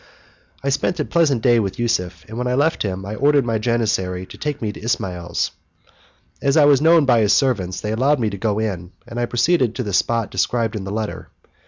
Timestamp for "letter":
10.91-11.29